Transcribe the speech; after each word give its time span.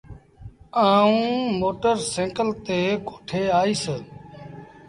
آئوٚݩ 0.91 1.53
موٽر 1.59 1.95
سآئيٚڪل 2.11 2.49
تي 2.65 2.79
ڪوٺي 3.07 3.41
آئيٚس۔ 3.59 3.85